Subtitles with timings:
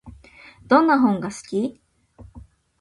[0.65, 1.79] どんな本が好き？